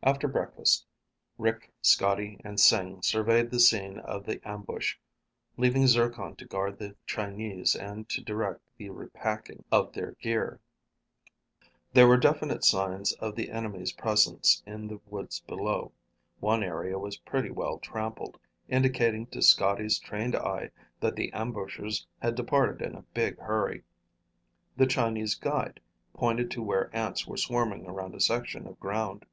After 0.00 0.28
breakfast, 0.28 0.86
Rick, 1.38 1.72
Scotty, 1.82 2.40
and 2.44 2.60
Sing 2.60 3.02
surveyed 3.02 3.50
the 3.50 3.58
scene 3.58 3.98
of 3.98 4.24
the 4.24 4.40
ambush, 4.48 4.96
leaving 5.56 5.88
Zircon 5.88 6.36
to 6.36 6.44
guard 6.44 6.78
the 6.78 6.94
Chinese 7.04 7.74
and 7.74 8.08
to 8.10 8.22
direct 8.22 8.60
the 8.76 8.90
repacking 8.90 9.64
of 9.72 9.92
their 9.92 10.12
gear. 10.12 10.60
There 11.94 12.06
were 12.06 12.16
definite 12.16 12.62
signs 12.64 13.12
of 13.14 13.34
the 13.34 13.50
enemy's 13.50 13.90
presence 13.90 14.62
in 14.64 14.86
the 14.86 15.00
woods 15.04 15.40
below. 15.40 15.90
One 16.38 16.62
area 16.62 16.96
was 16.96 17.16
pretty 17.18 17.50
well 17.50 17.80
trampled, 17.80 18.38
indicating 18.68 19.26
to 19.26 19.42
Scotty's 19.42 19.98
trained 19.98 20.36
eye 20.36 20.70
that 21.00 21.16
the 21.16 21.32
ambushers 21.32 22.06
had 22.22 22.36
departed 22.36 22.86
in 22.86 22.94
a 22.94 23.02
big 23.02 23.36
hurry. 23.40 23.82
The 24.76 24.86
Chinese 24.86 25.34
guide 25.34 25.80
pointed 26.14 26.52
to 26.52 26.62
where 26.62 26.88
ants 26.96 27.26
were 27.26 27.36
swarming 27.36 27.84
around 27.88 28.14
a 28.14 28.20
section 28.20 28.68
of 28.68 28.78
ground. 28.78 29.26